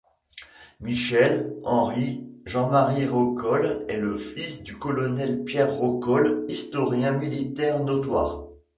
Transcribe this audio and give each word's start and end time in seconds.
Michel, 0.79 1.59
Henri, 1.63 2.25
Jean-Marie 2.47 3.05
Rocolle 3.05 3.85
est 3.87 3.99
le 3.99 4.17
fils 4.17 4.63
du 4.63 4.75
colonel 4.75 5.43
Pierre 5.43 5.71
Rocolle, 5.71 6.43
historien 6.49 7.11
militaire 7.11 7.83
notoire. 7.83 8.45